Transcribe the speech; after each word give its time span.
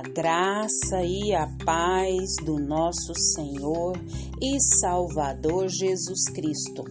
A 0.00 0.02
graça 0.02 1.04
e 1.04 1.34
a 1.34 1.46
paz 1.62 2.36
do 2.42 2.58
nosso 2.58 3.12
Senhor 3.14 3.92
e 4.40 4.58
Salvador 4.80 5.68
Jesus 5.68 6.24
Cristo. 6.32 6.84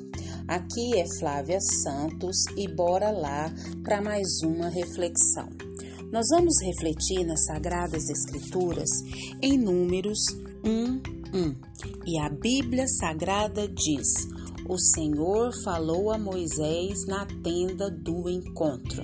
Aqui 0.48 0.96
é 0.96 1.06
Flávia 1.18 1.60
Santos 1.60 2.46
e 2.56 2.68
bora 2.68 3.10
lá 3.10 3.52
para 3.84 4.00
mais 4.00 4.44
uma 4.44 4.70
reflexão. 4.70 5.50
Nós 6.12 6.28
vamos 6.30 6.54
refletir 6.62 7.26
nas 7.26 7.46
Sagradas 7.46 8.12
Escrituras 8.12 8.92
em 9.42 9.58
Números 9.58 10.20
1, 10.64 11.02
1. 11.34 11.56
E 12.06 12.20
a 12.20 12.30
Bíblia 12.30 12.88
Sagrada 12.88 13.68
diz: 13.68 14.28
O 14.68 14.78
Senhor 14.78 15.50
falou 15.64 16.12
a 16.12 16.18
Moisés 16.20 17.08
na 17.08 17.26
tenda 17.26 17.90
do 17.90 18.30
encontro. 18.30 19.02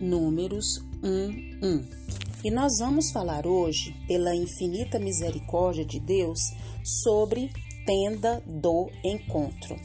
Números 0.00 0.82
1, 1.04 1.28
1. 1.62 2.21
E 2.44 2.50
nós 2.50 2.78
vamos 2.80 3.12
falar 3.12 3.46
hoje, 3.46 3.94
pela 4.08 4.34
infinita 4.34 4.98
misericórdia 4.98 5.84
de 5.84 6.00
Deus, 6.00 6.40
sobre 6.82 7.52
tenda 7.86 8.42
do 8.44 8.90
encontro. 9.04 9.76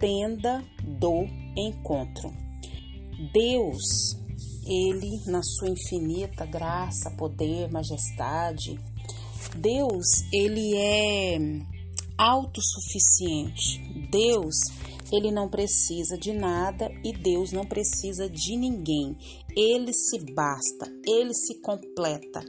Tenda 0.00 0.64
do 0.82 1.26
encontro. 1.54 2.32
Deus, 3.30 4.16
ele 4.66 5.20
na 5.26 5.42
sua 5.42 5.68
infinita 5.68 6.46
graça, 6.46 7.10
poder, 7.10 7.70
majestade, 7.70 8.80
Deus, 9.54 10.06
ele 10.32 10.74
é 10.76 11.38
autossuficiente. 12.16 13.80
Deus, 14.10 14.56
ele 15.12 15.30
não 15.30 15.48
precisa 15.48 16.16
de 16.18 16.32
nada 16.32 16.90
e 17.04 17.12
Deus 17.12 17.52
não 17.52 17.64
precisa 17.64 18.28
de 18.28 18.56
ninguém. 18.56 19.16
Ele 19.56 19.92
se 19.92 20.18
basta, 20.34 20.90
ele 21.06 21.32
se 21.34 21.60
completa. 21.60 22.44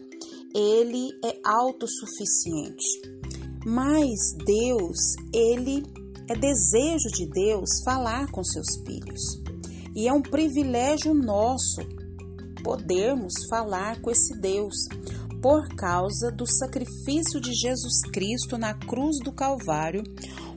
Ele 0.55 1.09
é 1.23 1.39
autossuficiente. 1.45 2.85
Mas 3.65 4.33
Deus, 4.45 5.15
ele 5.33 5.83
é 6.29 6.35
desejo 6.35 7.09
de 7.13 7.27
Deus 7.27 7.69
falar 7.83 8.31
com 8.31 8.43
seus 8.43 8.75
filhos. 8.85 9.21
E 9.95 10.07
é 10.07 10.13
um 10.13 10.21
privilégio 10.21 11.13
nosso 11.13 11.81
podermos 12.63 13.33
falar 13.49 14.01
com 14.01 14.11
esse 14.11 14.37
Deus 14.39 14.75
por 15.41 15.67
causa 15.75 16.31
do 16.31 16.45
sacrifício 16.45 17.39
de 17.39 17.53
Jesus 17.53 18.01
Cristo 18.11 18.57
na 18.57 18.73
cruz 18.73 19.17
do 19.23 19.31
Calvário, 19.31 20.03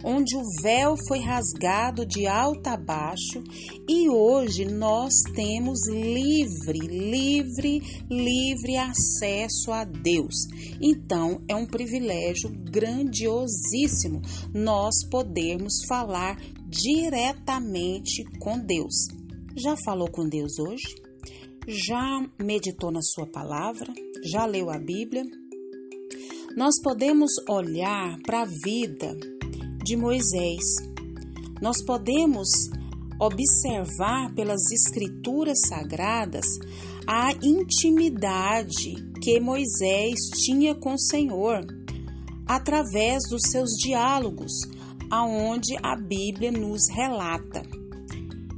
onde 0.03 0.37
o 0.37 0.42
véu 0.62 0.95
foi 1.06 1.20
rasgado 1.20 2.06
de 2.06 2.27
alto 2.27 2.67
a 2.67 2.77
baixo 2.77 3.42
e 3.89 4.09
hoje 4.09 4.64
nós 4.64 5.12
temos 5.34 5.87
livre, 5.89 6.78
livre, 6.78 7.81
livre 8.11 8.77
acesso 8.77 9.72
a 9.72 9.84
Deus. 9.84 10.34
Então 10.81 11.42
é 11.48 11.55
um 11.55 11.67
privilégio 11.67 12.50
grandiosíssimo 12.50 14.22
nós 14.55 15.05
podermos 15.11 15.84
falar 15.87 16.37
diretamente 16.67 18.25
com 18.39 18.59
Deus. 18.59 19.09
Já 19.56 19.77
falou 19.84 20.11
com 20.11 20.27
Deus 20.28 20.59
hoje? 20.59 20.94
Já 21.67 22.27
meditou 22.41 22.91
na 22.91 23.03
sua 23.03 23.27
palavra? 23.27 23.92
Já 24.22 24.44
leu 24.44 24.68
a 24.68 24.78
Bíblia? 24.78 25.24
Nós 26.54 26.74
podemos 26.82 27.30
olhar 27.48 28.18
para 28.22 28.42
a 28.42 28.44
vida 28.44 29.16
de 29.82 29.96
Moisés. 29.96 30.62
Nós 31.62 31.82
podemos 31.82 32.48
observar 33.18 34.34
pelas 34.34 34.70
escrituras 34.70 35.58
sagradas 35.66 36.44
a 37.06 37.32
intimidade 37.42 38.94
que 39.22 39.41
Moisés 39.41 40.18
tinha 40.44 40.74
com 40.74 40.94
o 40.94 40.98
Senhor 40.98 41.66
através 42.47 43.22
dos 43.30 43.42
seus 43.50 43.70
diálogos, 43.70 44.53
aonde 45.10 45.76
a 45.82 45.97
Bíblia 45.97 46.53
nos 46.53 46.91
relata. 46.91 47.62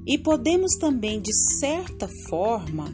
E 0.04 0.18
podemos 0.18 0.72
também, 0.74 1.20
de 1.20 1.32
certa 1.60 2.08
forma, 2.28 2.92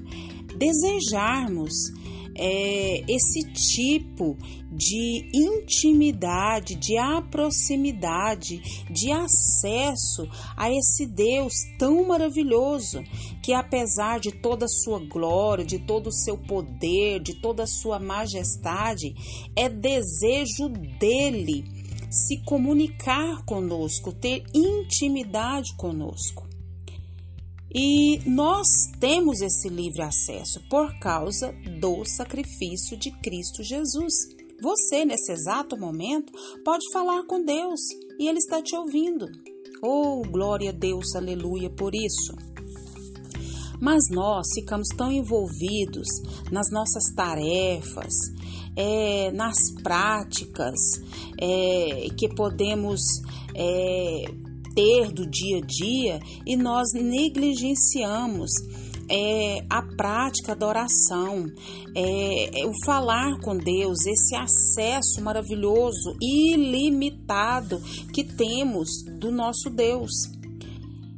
desejarmos 0.59 1.97
é, 2.39 3.03
esse 3.09 3.43
tipo 3.53 4.37
de 4.71 5.29
intimidade, 5.35 6.77
de 6.77 6.97
aproximidade, 6.97 8.61
de 8.91 9.11
acesso 9.11 10.29
a 10.57 10.71
esse 10.71 11.07
Deus 11.07 11.53
tão 11.79 12.07
maravilhoso 12.07 13.03
que, 13.43 13.53
apesar 13.53 14.21
de 14.21 14.31
toda 14.31 14.67
a 14.67 14.69
sua 14.69 15.01
glória, 15.01 15.65
de 15.65 15.79
todo 15.81 16.09
o 16.09 16.13
seu 16.13 16.39
poder, 16.39 17.21
de 17.21 17.41
toda 17.41 17.65
a 17.65 17.67
sua 17.67 17.99
majestade, 17.99 19.15
é 19.57 19.69
desejo 19.69 20.69
dele 20.99 21.65
se 22.11 22.43
comunicar 22.45 23.45
conosco, 23.45 24.13
ter 24.13 24.45
intimidade 24.55 25.75
conosco. 25.77 26.48
E 27.81 28.19
nós 28.29 28.67
temos 28.99 29.41
esse 29.41 29.69
livre 29.69 30.03
acesso 30.03 30.61
por 30.69 30.99
causa 30.99 31.55
do 31.81 32.05
sacrifício 32.05 32.99
de 32.99 33.13
Cristo 33.21 33.63
Jesus. 33.63 34.13
Você, 34.61 35.05
nesse 35.05 35.31
exato 35.31 35.79
momento, 35.79 36.33
pode 36.65 36.85
falar 36.93 37.25
com 37.25 37.41
Deus 37.41 37.79
e 38.19 38.27
Ele 38.27 38.39
está 38.39 38.61
te 38.61 38.75
ouvindo. 38.75 39.27
Oh, 39.81 40.23
glória 40.23 40.71
a 40.71 40.73
Deus, 40.73 41.15
aleluia, 41.15 41.71
por 41.71 41.95
isso. 41.95 42.35
Mas 43.81 44.11
nós 44.11 44.49
ficamos 44.55 44.89
tão 44.89 45.13
envolvidos 45.13 46.09
nas 46.51 46.73
nossas 46.73 47.15
tarefas, 47.15 48.13
é, 48.75 49.31
nas 49.31 49.71
práticas 49.85 50.81
é, 51.41 52.09
que 52.19 52.29
podemos 52.35 53.01
é, 53.55 54.48
ter 54.79 55.11
do 55.11 55.27
dia 55.27 55.59
a 55.59 55.61
dia 55.61 56.21
e 56.47 56.57
nós 56.57 56.93
negligenciamos 56.95 58.49
é, 59.11 59.65
a 59.69 59.83
prática 59.83 60.55
da 60.55 60.69
oração, 60.69 61.47
é, 61.97 62.61
é, 62.61 62.67
o 62.67 62.73
falar 62.85 63.41
com 63.41 63.57
Deus, 63.57 64.07
esse 64.07 64.37
acesso 64.37 65.21
maravilhoso, 65.21 66.15
ilimitado 66.23 67.81
que 68.15 68.23
temos 68.23 68.89
do 69.19 69.33
nosso 69.33 69.69
Deus. 69.69 70.13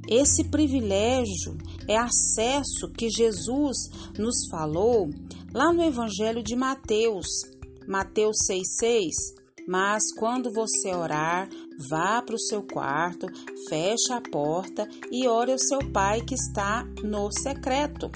Esse 0.08 0.44
privilégio 0.44 1.58
é 1.86 1.98
acesso 1.98 2.90
que 2.96 3.10
Jesus 3.10 3.76
nos 4.18 4.48
falou 4.50 5.10
lá 5.52 5.70
no 5.70 5.82
Evangelho 5.82 6.42
de 6.42 6.56
Mateus, 6.56 7.26
Mateus 7.86 8.38
6,6. 8.48 9.39
Mas 9.66 10.12
quando 10.12 10.52
você 10.52 10.94
orar, 10.94 11.48
vá 11.88 12.20
para 12.22 12.34
o 12.34 12.40
seu 12.40 12.62
quarto, 12.62 13.26
feche 13.68 14.12
a 14.12 14.20
porta 14.20 14.88
e 15.10 15.26
ore 15.28 15.52
ao 15.52 15.58
seu 15.58 15.78
pai 15.90 16.20
que 16.20 16.34
está 16.34 16.84
no 17.02 17.30
secreto. 17.30 18.10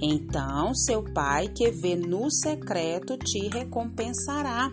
Então, 0.00 0.74
seu 0.74 1.02
pai 1.02 1.48
que 1.48 1.70
vê 1.70 1.96
no 1.96 2.30
secreto 2.30 3.16
te 3.16 3.48
recompensará. 3.48 4.70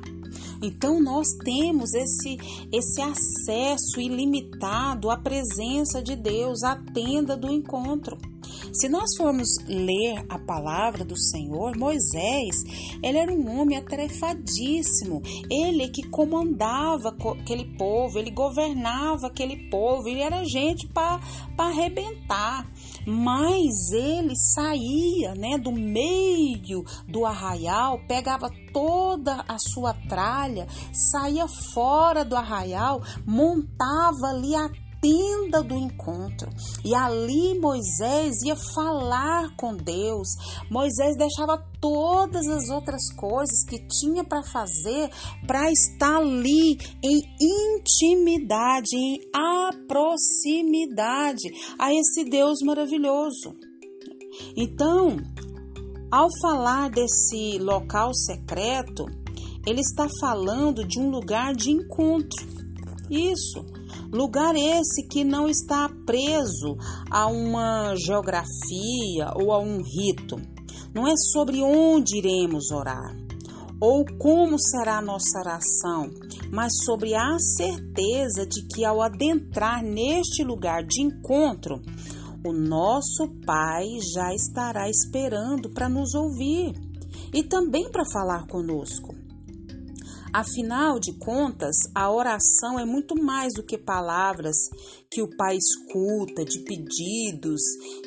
Então 0.62 1.02
nós 1.02 1.28
temos 1.44 1.94
esse 1.94 2.38
esse 2.72 3.02
acesso 3.02 4.00
ilimitado 4.00 5.10
à 5.10 5.18
presença 5.18 6.02
de 6.02 6.16
Deus, 6.16 6.64
à 6.64 6.76
tenda 6.76 7.36
do 7.36 7.52
encontro. 7.52 8.18
Se 8.78 8.90
nós 8.90 9.16
formos 9.16 9.58
ler 9.68 10.26
a 10.28 10.38
palavra 10.38 11.06
do 11.06 11.18
Senhor, 11.18 11.78
Moisés, 11.78 12.56
ele 13.02 13.18
era 13.18 13.32
um 13.32 13.58
homem 13.58 13.78
atarefadíssimo. 13.78 15.22
Ele 15.50 15.88
que 15.88 16.04
comandava 16.10 17.16
aquele 17.40 17.78
povo, 17.78 18.20
ele 18.20 18.32
governava 18.32 19.28
aquele 19.28 19.70
povo, 19.70 20.10
ele 20.10 20.20
era 20.20 20.44
gente 20.44 20.90
para 20.90 21.22
arrebentar. 21.58 22.70
Mas 23.08 23.92
ele 23.94 24.36
saía, 24.36 25.36
né, 25.36 25.58
do 25.58 25.72
meio 25.72 26.84
do 27.08 27.26
arraial, 27.26 28.02
pegava 28.08 28.50
toda 28.74 29.46
a 29.48 29.58
sua 29.58 29.94
tralha, 29.94 30.68
saía 30.92 31.48
fora 31.48 32.26
do 32.26 32.36
arraial, 32.36 33.02
montava 33.26 34.28
ali 34.28 34.54
a 34.54 34.70
tenda 35.06 35.62
do 35.62 35.76
encontro. 35.76 36.50
E 36.84 36.96
ali 36.96 37.60
Moisés 37.60 38.42
ia 38.44 38.56
falar 38.74 39.56
com 39.56 39.76
Deus. 39.76 40.28
Moisés 40.72 41.16
deixava 41.16 41.64
todas 41.80 42.48
as 42.48 42.70
outras 42.70 43.14
coisas 43.14 43.64
que 43.70 43.88
tinha 43.88 44.24
para 44.24 44.42
fazer 44.44 45.12
para 45.46 45.72
estar 45.72 46.18
ali 46.18 46.78
em 47.04 47.22
intimidade, 47.78 48.96
em 48.96 49.20
proximidade 49.88 51.50
a 51.78 51.94
esse 51.94 52.24
Deus 52.24 52.62
maravilhoso. 52.64 53.56
Então, 54.58 55.18
ao 56.12 56.28
falar 56.42 56.90
desse 56.90 57.60
local 57.60 58.14
secreto, 58.14 59.06
ele 59.68 59.82
está 59.82 60.08
falando 60.20 60.86
de 60.86 61.00
um 61.00 61.10
lugar 61.10 61.54
de 61.54 61.72
encontro. 61.72 62.48
Isso, 63.10 63.75
Lugar 64.16 64.56
esse 64.56 65.06
que 65.10 65.26
não 65.26 65.50
está 65.50 65.90
preso 66.06 66.78
a 67.12 67.28
uma 67.28 67.94
geografia 67.98 69.34
ou 69.36 69.52
a 69.52 69.60
um 69.60 69.82
rito. 69.82 70.38
não 70.94 71.06
é 71.06 71.14
sobre 71.34 71.62
onde 71.62 72.20
iremos 72.20 72.72
orar 72.72 73.14
ou 73.78 74.06
como 74.18 74.58
será 74.58 75.00
a 75.00 75.02
nossa 75.02 75.38
oração, 75.38 76.10
mas 76.50 76.72
sobre 76.86 77.14
a 77.14 77.38
certeza 77.38 78.46
de 78.46 78.66
que 78.68 78.86
ao 78.86 79.02
adentrar 79.02 79.84
neste 79.84 80.46
lugar 80.46 80.86
de 80.86 81.02
encontro, 81.02 81.82
o 82.46 82.54
nosso 82.54 83.28
Pai 83.46 83.86
já 84.14 84.34
estará 84.34 84.90
esperando 84.90 85.70
para 85.72 85.90
nos 85.90 86.16
ouvir 86.16 86.74
e 87.34 87.44
também 87.44 87.92
para 87.92 88.06
falar 88.14 88.48
conosco. 88.48 89.15
Afinal 90.38 91.00
de 91.00 91.14
contas, 91.14 91.78
a 91.96 92.12
oração 92.12 92.78
é 92.78 92.84
muito 92.84 93.16
mais 93.16 93.54
do 93.54 93.64
que 93.64 93.78
palavras 93.78 94.58
que 95.10 95.22
o 95.22 95.30
Pai 95.38 95.56
escuta, 95.56 96.44
de 96.44 96.60
pedidos, 96.60 97.62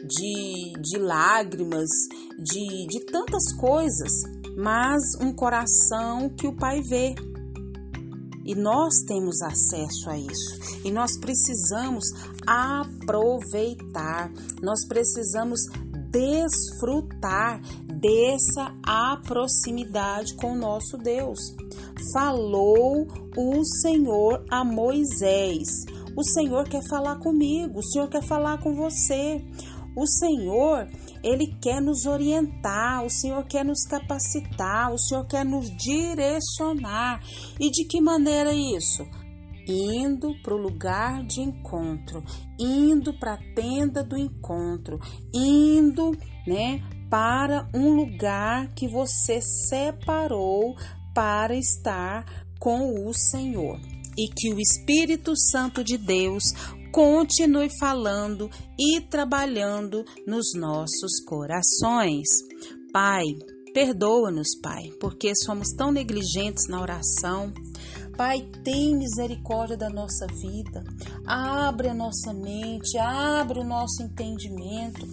de, 0.06 0.72
de 0.80 0.98
lágrimas, 0.98 1.88
de, 2.38 2.86
de 2.86 3.00
tantas 3.06 3.52
coisas 3.54 4.12
mas 4.58 5.14
um 5.20 5.32
coração 5.32 6.28
que 6.30 6.48
o 6.48 6.56
Pai 6.56 6.82
vê. 6.82 7.14
E 8.44 8.56
nós 8.56 9.04
temos 9.06 9.40
acesso 9.40 10.10
a 10.10 10.18
isso. 10.18 10.80
E 10.84 10.90
nós 10.90 11.16
precisamos 11.16 12.06
aproveitar, 12.44 14.32
nós 14.60 14.84
precisamos 14.88 15.60
desfrutar 16.10 17.60
dessa 18.00 18.72
proximidade 19.24 20.34
com 20.34 20.54
o 20.54 20.58
nosso 20.58 20.96
Deus. 20.96 21.38
Falou 22.12 23.06
o 23.36 23.64
Senhor 23.64 24.44
a 24.50 24.64
Moisés. 24.64 25.84
O 26.16 26.22
Senhor 26.24 26.68
quer 26.68 26.82
falar 26.88 27.16
comigo, 27.16 27.78
o 27.78 27.82
Senhor 27.82 28.08
quer 28.08 28.22
falar 28.22 28.58
com 28.58 28.74
você. 28.74 29.44
O 29.96 30.06
Senhor, 30.06 30.88
ele 31.24 31.56
quer 31.60 31.80
nos 31.80 32.06
orientar, 32.06 33.04
o 33.04 33.10
Senhor 33.10 33.44
quer 33.44 33.64
nos 33.64 33.84
capacitar, 33.84 34.92
o 34.92 34.98
Senhor 34.98 35.26
quer 35.26 35.44
nos 35.44 35.68
direcionar. 35.76 37.20
E 37.58 37.70
de 37.70 37.84
que 37.84 38.00
maneira 38.00 38.52
isso? 38.52 39.04
Indo 39.66 40.40
para 40.42 40.54
o 40.54 40.58
lugar 40.58 41.24
de 41.26 41.40
encontro, 41.40 42.22
indo 42.58 43.12
para 43.18 43.34
a 43.34 43.54
tenda 43.54 44.02
do 44.02 44.16
encontro, 44.16 44.98
indo, 45.34 46.12
né, 46.46 46.80
para 47.10 47.68
um 47.74 47.96
lugar 47.96 48.72
que 48.74 48.86
você 48.86 49.40
separou 49.40 50.76
para 51.18 51.56
estar 51.56 52.24
com 52.60 53.04
o 53.04 53.12
Senhor 53.12 53.80
e 54.16 54.28
que 54.28 54.54
o 54.54 54.60
Espírito 54.60 55.36
Santo 55.36 55.82
de 55.82 55.98
Deus 55.98 56.44
continue 56.92 57.68
falando 57.80 58.48
e 58.78 59.00
trabalhando 59.00 60.04
nos 60.24 60.54
nossos 60.54 61.20
corações. 61.26 62.28
Pai, 62.92 63.24
perdoa-nos, 63.74 64.60
Pai, 64.62 64.92
porque 65.00 65.32
somos 65.44 65.72
tão 65.72 65.90
negligentes 65.90 66.68
na 66.68 66.80
oração. 66.80 67.52
Pai, 68.18 68.40
tem 68.64 68.96
misericórdia 68.96 69.76
da 69.76 69.88
nossa 69.88 70.26
vida. 70.26 70.82
Abre 71.24 71.88
a 71.88 71.94
nossa 71.94 72.34
mente, 72.34 72.98
abre 72.98 73.60
o 73.60 73.64
nosso 73.64 74.02
entendimento. 74.02 75.06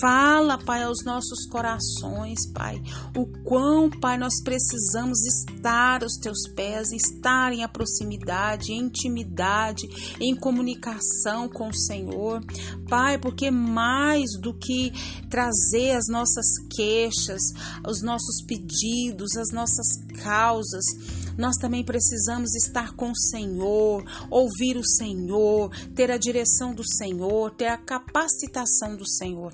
Fala, 0.00 0.56
Pai, 0.56 0.84
aos 0.84 1.04
nossos 1.04 1.44
corações, 1.50 2.46
Pai. 2.54 2.80
O 3.16 3.26
quão, 3.42 3.90
Pai, 3.90 4.16
nós 4.16 4.40
precisamos 4.44 5.18
estar 5.26 6.04
aos 6.04 6.12
teus 6.22 6.46
pés, 6.54 6.92
estar 6.92 7.52
em 7.52 7.66
proximidade, 7.66 8.72
em 8.72 8.84
intimidade, 8.84 9.82
em 10.20 10.32
comunicação 10.36 11.48
com 11.48 11.70
o 11.70 11.74
Senhor. 11.74 12.44
Pai, 12.88 13.18
porque 13.18 13.50
mais 13.50 14.30
do 14.40 14.54
que 14.54 14.92
trazer 15.28 15.96
as 15.96 16.06
nossas 16.08 16.46
queixas, 16.76 17.42
os 17.84 18.02
nossos 18.02 18.40
pedidos, 18.46 19.36
as 19.36 19.52
nossas 19.52 19.86
causas, 20.22 20.84
nós 21.38 21.56
também 21.56 21.84
precisamos 21.84 22.54
estar 22.54 22.94
com 22.94 23.10
o 23.10 23.16
Senhor, 23.16 24.04
ouvir 24.30 24.76
o 24.76 24.86
Senhor, 24.86 25.70
ter 25.94 26.10
a 26.10 26.16
direção 26.16 26.74
do 26.74 26.86
Senhor, 26.86 27.50
ter 27.54 27.68
a 27.68 27.78
capacitação 27.78 28.96
do 28.96 29.06
Senhor. 29.06 29.52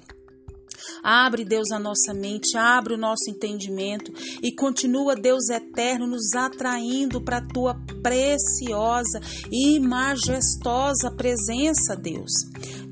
Abre, 1.03 1.45
Deus, 1.45 1.71
a 1.71 1.79
nossa 1.79 2.13
mente, 2.15 2.57
abre 2.57 2.95
o 2.95 2.99
nosso 2.99 3.29
entendimento 3.29 4.13
e 4.43 4.55
continua, 4.55 5.15
Deus 5.15 5.49
eterno, 5.49 6.07
nos 6.07 6.33
atraindo 6.35 7.21
para 7.21 7.39
a 7.39 7.47
tua 7.47 7.75
preciosa 8.03 9.21
e 9.51 9.79
majestosa 9.81 11.11
presença, 11.11 11.97
Deus. 11.97 12.33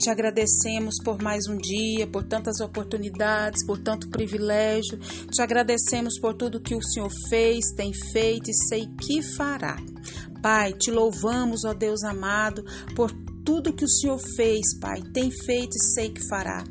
Te 0.00 0.08
agradecemos 0.08 0.94
por 1.04 1.20
mais 1.20 1.46
um 1.46 1.58
dia, 1.58 2.06
por 2.06 2.24
tantas 2.24 2.58
oportunidades, 2.60 3.66
por 3.66 3.76
tanto 3.76 4.08
privilégio. 4.08 4.98
Te 5.30 5.42
agradecemos 5.42 6.18
por 6.18 6.32
tudo 6.32 6.58
que 6.58 6.74
o 6.74 6.82
Senhor 6.82 7.10
fez, 7.28 7.72
tem 7.76 7.92
feito 7.92 8.50
e 8.50 8.54
sei 8.54 8.88
que 8.98 9.20
fará. 9.20 9.76
Pai, 10.42 10.72
te 10.72 10.90
louvamos, 10.90 11.66
ó 11.66 11.74
Deus 11.74 12.02
amado, 12.02 12.64
por 12.96 13.12
tudo 13.50 13.72
que 13.72 13.84
o 13.84 13.88
Senhor 13.88 14.16
fez, 14.36 14.78
Pai, 14.78 15.02
tem 15.12 15.28
feito 15.28 15.74
e 15.76 15.82
sei 15.92 16.10
que 16.10 16.24
fará. 16.28 16.62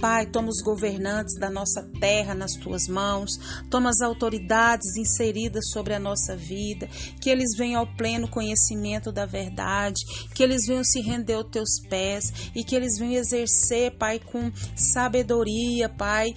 Pai, 0.00 0.24
toma 0.24 0.48
os 0.48 0.62
governantes 0.62 1.38
da 1.38 1.50
nossa 1.50 1.82
terra 2.00 2.34
nas 2.34 2.52
tuas 2.54 2.88
mãos, 2.88 3.38
toma 3.68 3.90
as 3.90 4.00
autoridades 4.00 4.96
inseridas 4.96 5.68
sobre 5.70 5.92
a 5.92 5.98
nossa 5.98 6.34
vida, 6.34 6.88
que 7.20 7.28
eles 7.28 7.54
venham 7.54 7.80
ao 7.80 7.96
pleno 7.96 8.26
conhecimento 8.26 9.12
da 9.12 9.26
verdade, 9.26 10.00
que 10.34 10.42
eles 10.42 10.64
venham 10.66 10.82
se 10.82 11.02
render 11.02 11.34
aos 11.34 11.50
teus 11.50 11.78
pés 11.86 12.32
e 12.54 12.64
que 12.64 12.74
eles 12.74 12.98
venham 12.98 13.20
exercer, 13.20 13.98
Pai, 13.98 14.18
com 14.18 14.50
sabedoria, 14.74 15.86
Pai, 15.90 16.32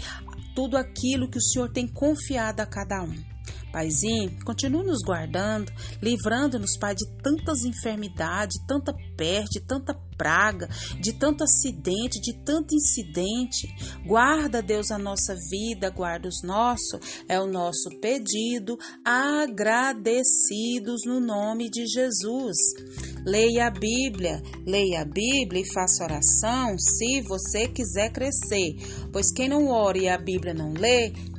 tudo 0.54 0.76
aquilo 0.76 1.30
que 1.30 1.38
o 1.38 1.42
Senhor 1.42 1.72
tem 1.72 1.88
confiado 1.88 2.60
a 2.60 2.66
cada 2.66 3.02
um. 3.02 3.35
Paizinho, 3.76 4.32
continue 4.46 4.86
nos 4.86 5.02
guardando, 5.02 5.70
livrando-nos, 6.02 6.78
Pai, 6.78 6.96
de 6.96 7.06
tantas 7.22 7.66
enfermidades, 7.66 8.56
tanta 8.66 8.94
peste, 9.18 9.60
tanta 9.60 9.94
praga, 10.18 10.70
de 11.02 11.12
tanto 11.12 11.44
acidente, 11.44 12.22
de 12.22 12.42
tanto 12.46 12.74
incidente. 12.74 13.68
Guarda, 14.08 14.62
Deus, 14.62 14.92
a 14.92 14.98
nossa 14.98 15.36
vida, 15.52 15.90
guarda 15.90 16.30
os 16.30 16.42
nossos, 16.42 17.02
é 17.28 17.38
o 17.38 17.48
nosso 17.48 17.90
pedido, 18.00 18.78
agradecidos 19.04 21.02
no 21.06 21.20
nome 21.20 21.70
de 21.70 21.86
Jesus. 21.86 22.56
Leia 23.26 23.68
a 23.68 23.72
Bíblia, 23.72 24.42
leia 24.66 25.02
a 25.02 25.06
Bíblia 25.06 25.64
e 25.64 25.74
faça 25.74 26.06
oração 26.06 26.78
se 26.80 27.22
você 27.24 27.68
quiser 27.68 28.10
crescer, 28.14 28.76
pois 29.12 29.34
quem 29.34 29.50
não 29.50 29.68
ora 29.68 29.98
e 29.98 30.08
a 30.08 30.18
Bíblia 30.18 30.54
não 30.54 30.72
lê, 30.72 31.12